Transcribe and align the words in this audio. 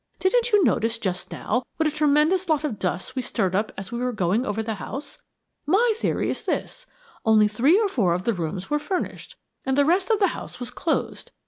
Didn't 0.17 0.51
you 0.51 0.63
notice 0.63 0.97
just 0.97 1.31
now 1.31 1.61
what 1.77 1.85
a 1.85 1.91
tremendous 1.91 2.49
lot 2.49 2.63
of 2.63 2.79
dust 2.79 3.15
we 3.15 3.21
stirred 3.21 3.53
up 3.53 3.71
as 3.77 3.91
we 3.91 3.99
were 3.99 4.11
going 4.11 4.47
over 4.47 4.63
the 4.63 4.73
house? 4.81 5.21
My 5.67 5.93
theory 5.95 6.31
is 6.31 6.43
this 6.45 6.87
only 7.23 7.47
three 7.47 7.79
or 7.79 7.87
four 7.87 8.15
of 8.15 8.23
the 8.23 8.33
rooms 8.33 8.67
were 8.67 8.79
furnished, 8.79 9.35
and 9.63 9.77
the 9.77 9.85
rest 9.85 10.09
of 10.09 10.17
the 10.17 10.29
house 10.33 10.59
was 10.59 10.71
closed. 10.71 11.29